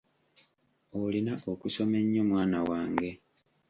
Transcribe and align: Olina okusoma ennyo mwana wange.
Olina 1.03 1.33
okusoma 1.51 1.95
ennyo 2.03 2.21
mwana 2.29 2.57
wange. 2.69 3.09